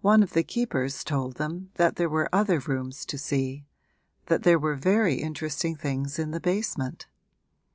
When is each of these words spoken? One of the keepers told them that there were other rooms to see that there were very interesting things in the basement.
One 0.00 0.22
of 0.22 0.32
the 0.32 0.42
keepers 0.42 1.04
told 1.04 1.34
them 1.34 1.68
that 1.74 1.96
there 1.96 2.08
were 2.08 2.30
other 2.34 2.60
rooms 2.60 3.04
to 3.04 3.18
see 3.18 3.66
that 4.24 4.42
there 4.42 4.58
were 4.58 4.74
very 4.74 5.16
interesting 5.16 5.76
things 5.76 6.18
in 6.18 6.30
the 6.30 6.40
basement. 6.40 7.06